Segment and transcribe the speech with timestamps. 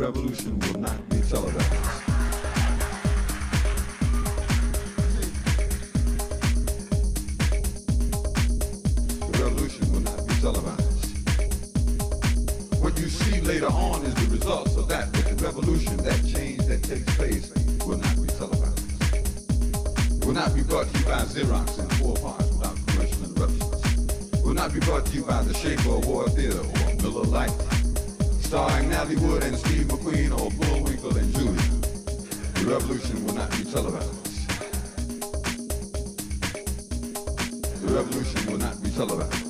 [0.00, 1.70] revolution will not be televised.
[9.20, 11.04] The revolution will not be televised.
[12.82, 16.64] What you see later on is the results of that, but the revolution, that change
[16.64, 17.52] that takes place,
[17.84, 20.24] will not be televised.
[20.24, 24.42] Will not be brought to you by Xerox and four parts without commercial interruptions.
[24.42, 27.69] Will not be brought to you by the Schaefer Award Theater or Miller Lite.
[28.50, 31.52] Starring Natalie Wood and Steve McQueen or Bullwinkle and Judy.
[32.54, 34.48] The revolution will not be televised.
[37.80, 39.49] The revolution will not be televised.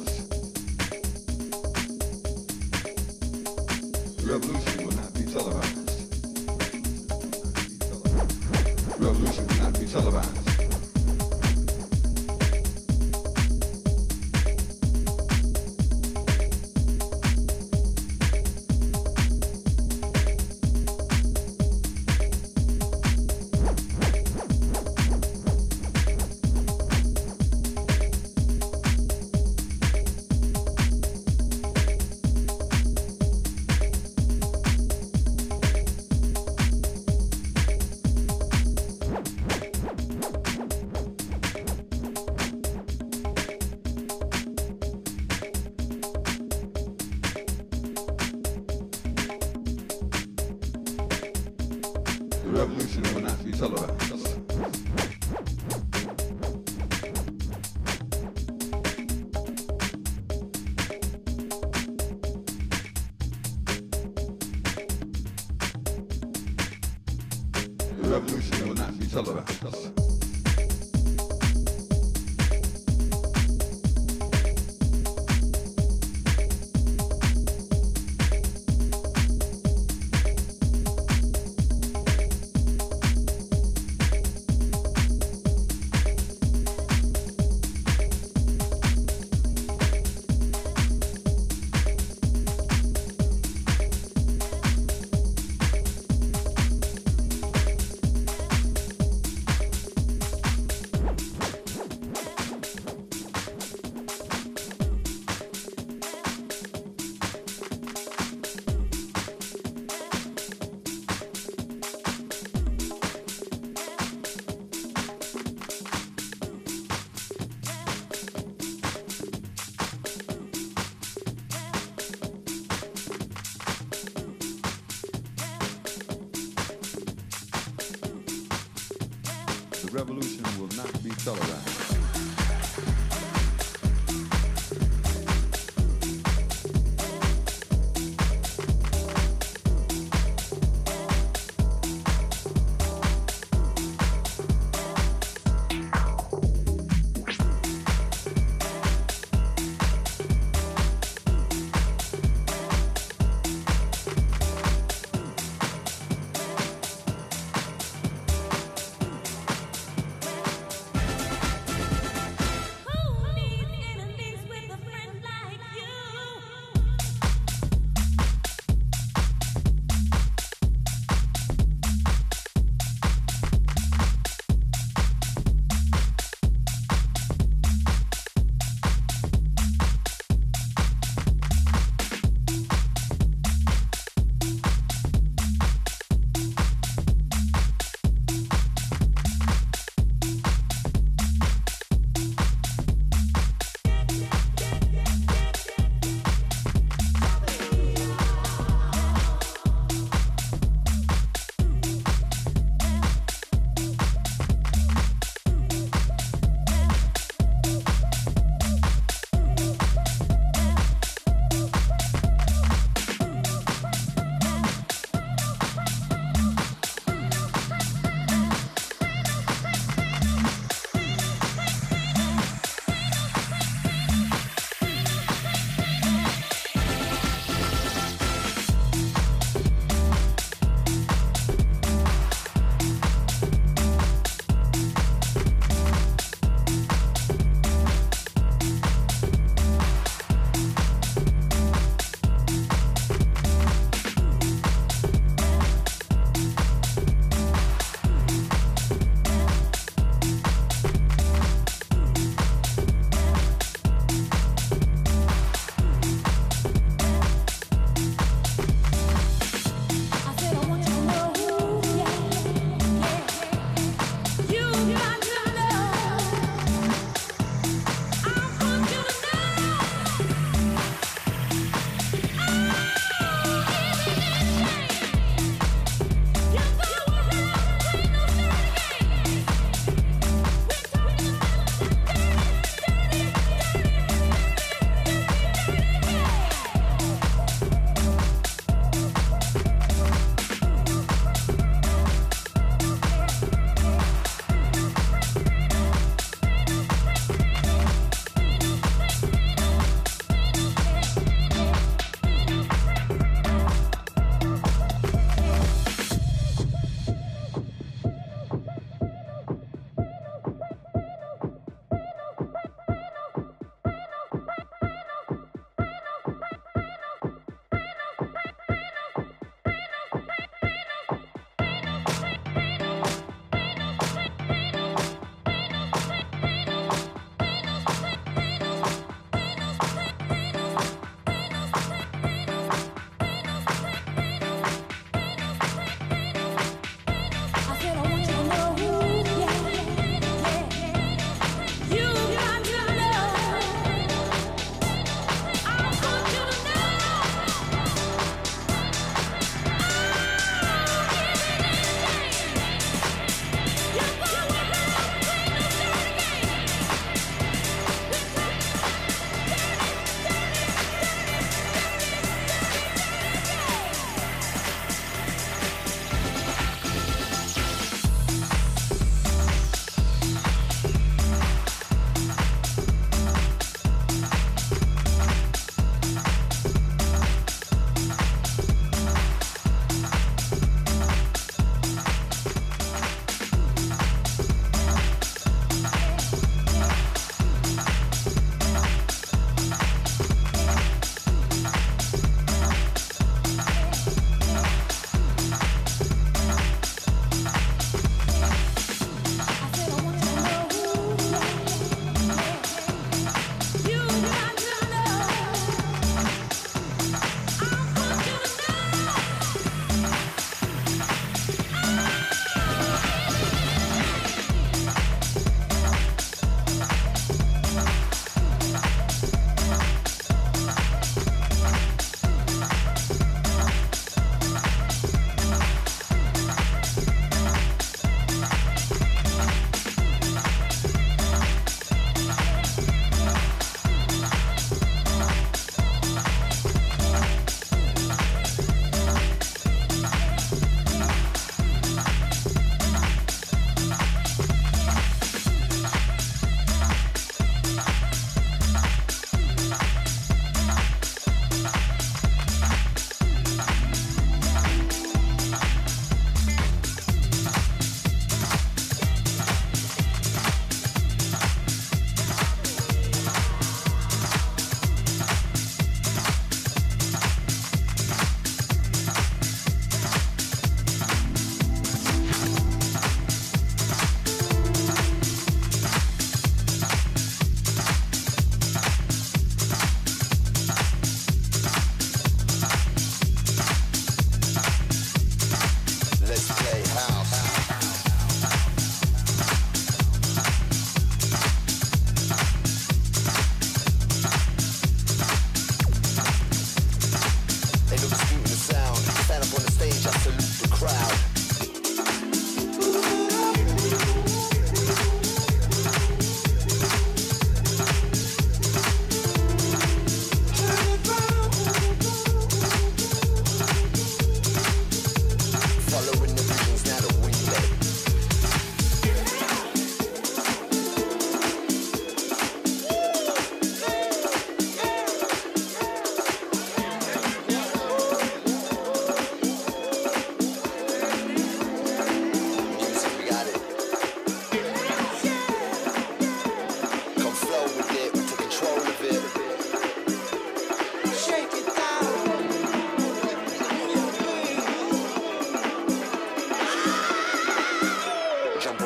[129.92, 131.69] revolution will not be televised.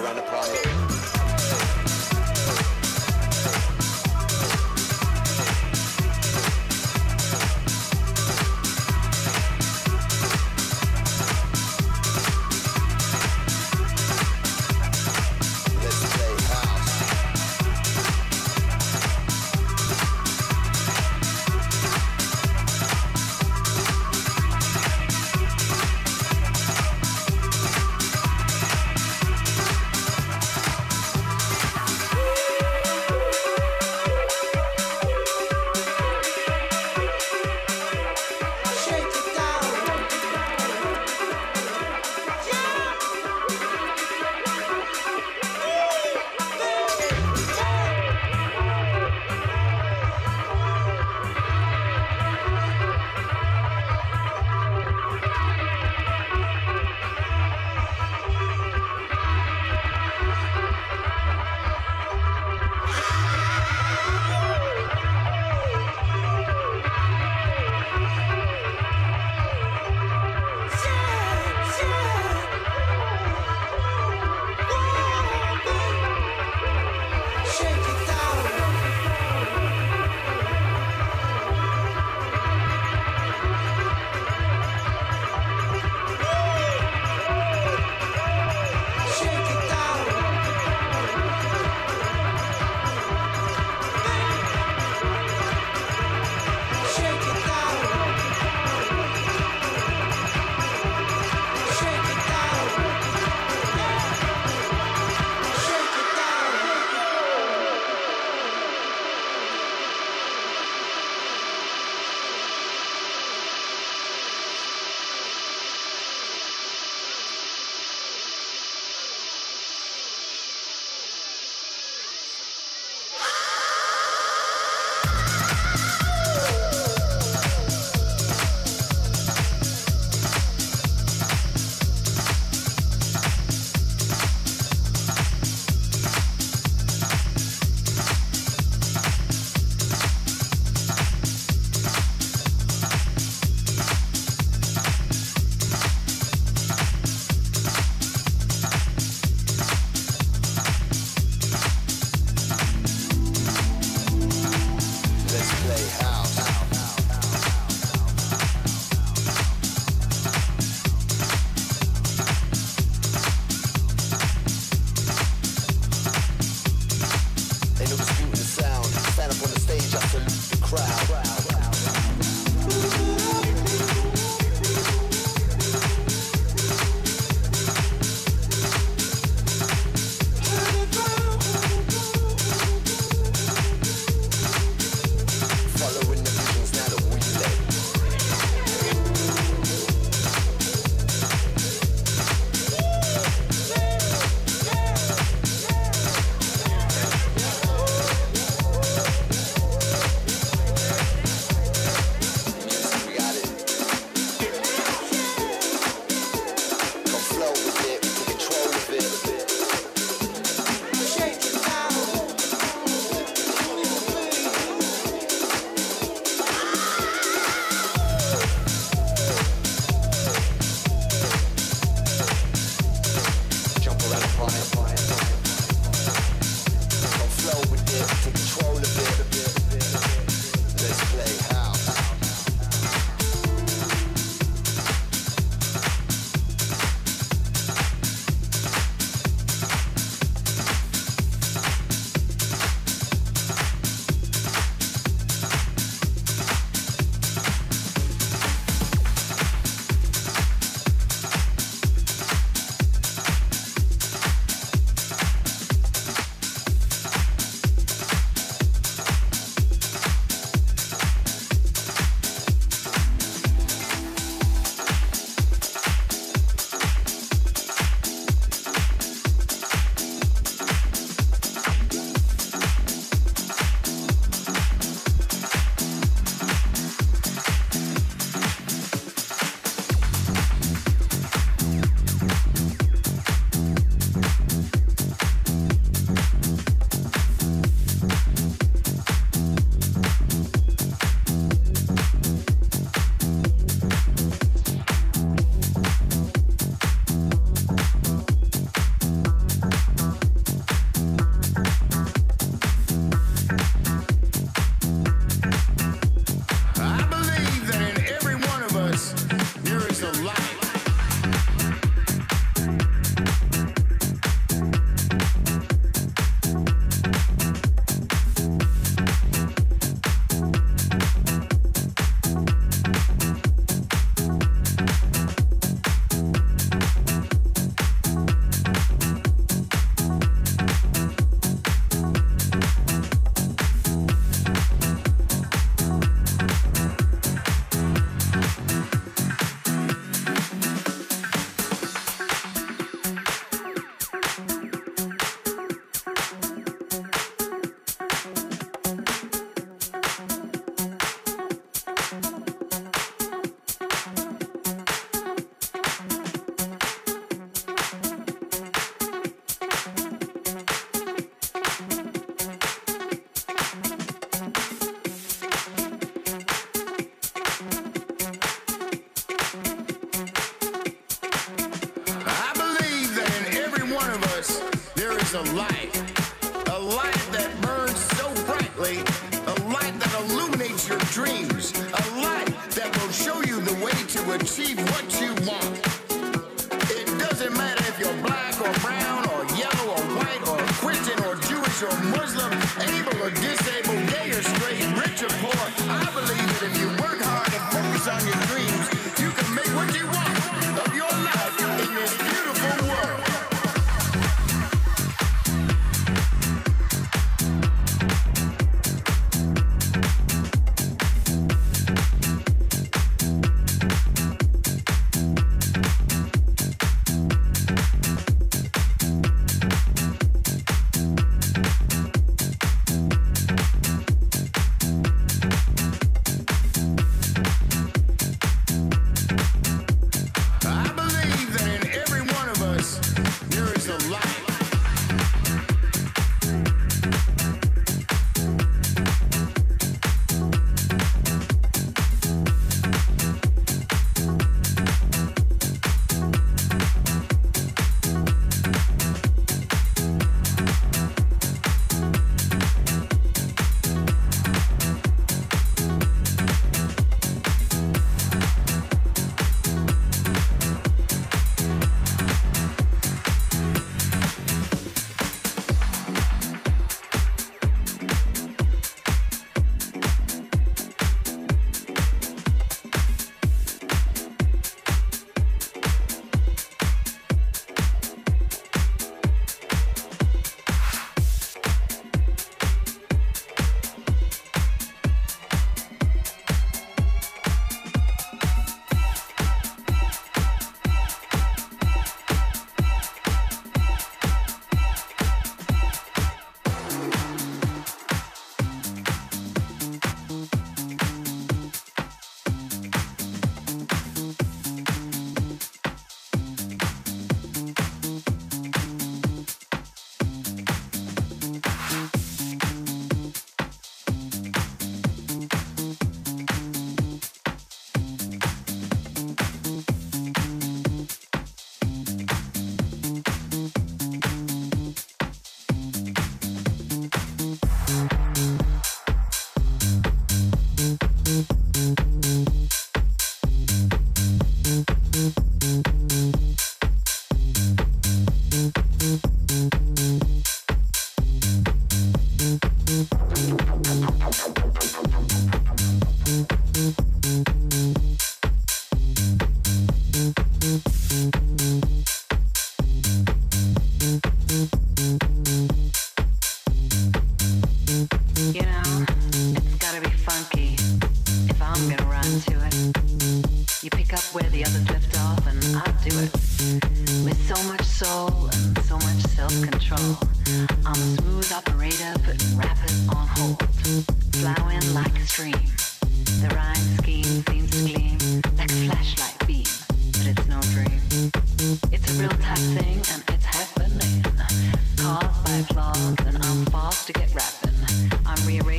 [0.05, 1.14] around the planet.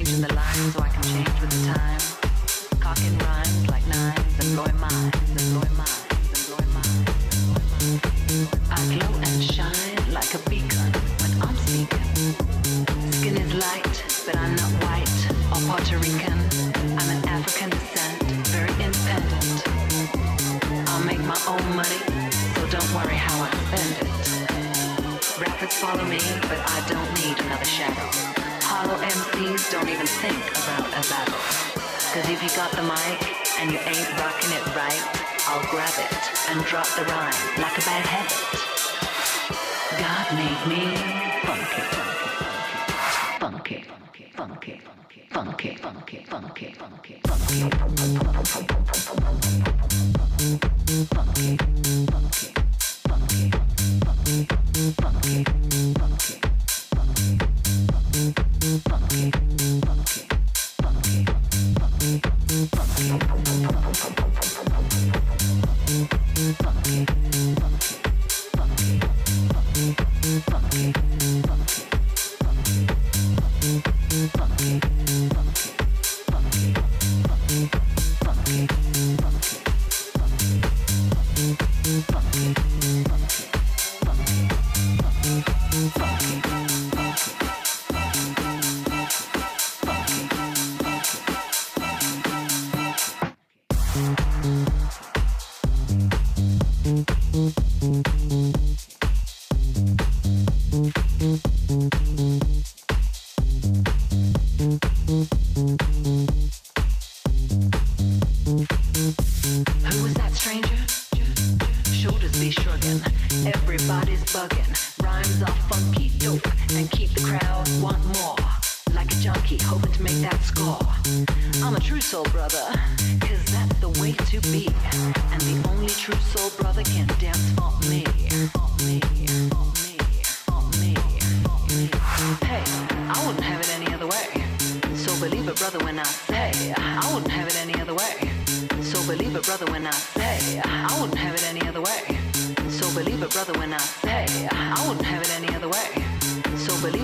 [0.03, 0.27] The
[0.73, 2.77] so I can change with the.
[2.81, 4.43] Cocking rhymes like minds
[4.75, 5.95] minds minds.
[8.69, 12.05] I glow and shine like a beacon when I'm speaking.
[13.13, 15.19] Skin is light, but I'm not white
[15.53, 16.39] or Puerto Rican.
[16.99, 19.63] I'm an African descent, very independent.
[20.89, 22.01] I'll make my own money,
[22.53, 25.39] so don't worry how I spend it.
[25.39, 28.44] Rappers follow me, but I don't need another shadow.
[28.75, 31.39] Hollow MCs don't even think about a battle.
[32.11, 33.23] Cause if you got the mic
[33.61, 34.99] and you ain't rocking it right,
[35.47, 36.11] I'll grab it
[36.51, 38.35] and drop the rhyme like a bad habit.
[39.95, 40.91] God made me
[41.47, 41.83] funky,
[43.39, 44.81] funky, funky, funky,
[45.31, 48.64] funky, funky, funky, funky, funky, funky,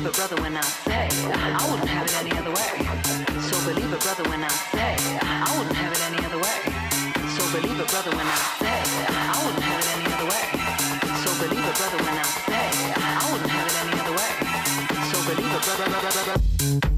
[0.06, 2.74] a brother when I say I wouldn't have it any other way.
[3.42, 6.60] So believe a brother when I say I wouldn't have it any other way.
[7.36, 10.46] So believe a brother when I say I wouldn't have it any other way.
[11.22, 14.32] So believe a brother when I say I wouldn't have it any other way.
[15.12, 16.91] So believe a brother.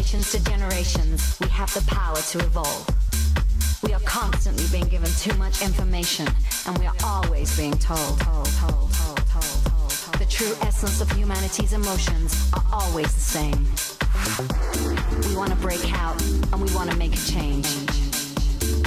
[0.00, 2.88] To generations, we have the power to evolve.
[3.82, 6.26] We are constantly being given too much information,
[6.66, 8.18] and we are always being told.
[10.18, 13.66] the true essence of humanity's emotions are always the same.
[15.28, 17.68] We want to break out, and we want to make a change.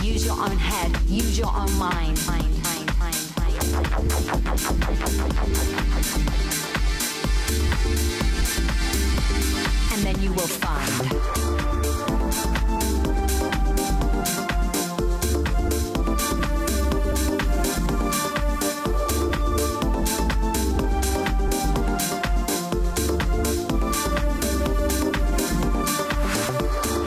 [0.01, 2.55] Use your own head, use your own mind, mind.
[9.93, 10.85] And then you will find.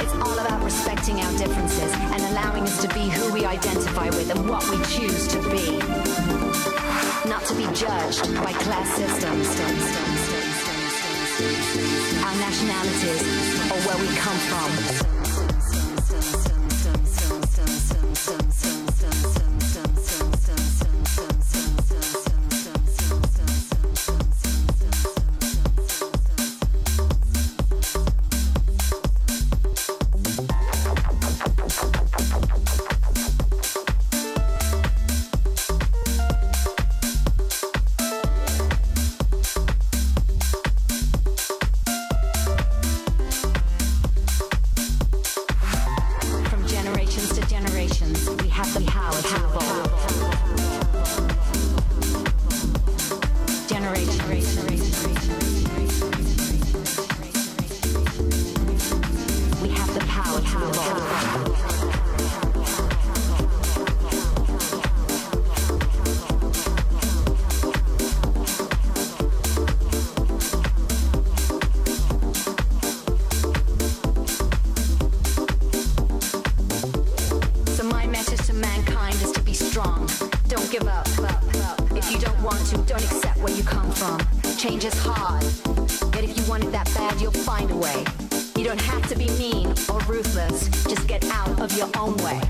[0.01, 4.31] It's all about respecting our differences and allowing us to be who we identify with
[4.31, 5.79] and what we choose to be.
[7.29, 10.08] Not to be judged by class systems,
[12.29, 14.98] our nationalities, or where we come from.
[91.79, 92.41] Your own way.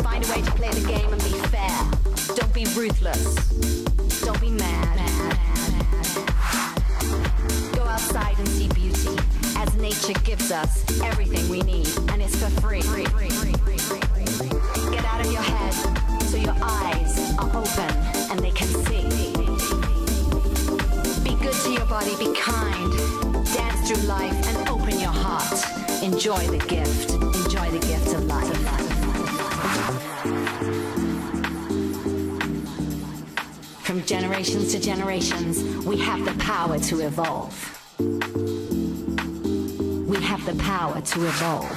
[0.00, 1.76] Find a way to play the game and be fair.
[2.36, 3.34] Don't be ruthless.
[4.20, 4.96] Don't be mad.
[7.74, 9.18] Go outside and see beauty,
[9.56, 12.82] as nature gives us everything we need, and it's for free.
[14.92, 15.74] Get out of your head
[16.22, 17.90] so your eyes are open
[18.30, 19.02] and they can see.
[21.24, 22.92] Be good to your body, be kind.
[23.52, 25.58] Dance through life and open your heart.
[26.04, 27.47] Enjoy the gift.
[33.82, 37.54] From generations to generations, we have the power to evolve.
[40.08, 41.68] We have the power to evolve.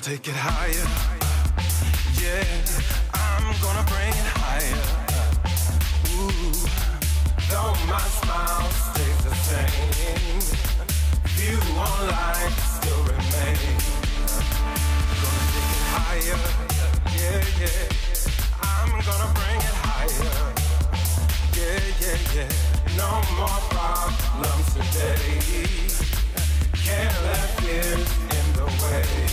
[0.00, 0.88] Take it higher.
[2.20, 2.44] Yeah,
[3.14, 4.82] I'm gonna bring it higher.
[6.10, 6.52] Ooh,
[7.48, 10.40] though my smile stays the same,
[11.36, 13.84] view on life still remains.
[15.22, 16.40] Gonna take it higher.
[17.16, 17.84] Yeah, yeah,
[18.62, 20.30] I'm gonna bring it higher.
[21.54, 22.50] Yeah, yeah, yeah.
[22.96, 25.38] No more problems today.
[26.84, 28.10] Can't let fears
[28.60, 29.30] away.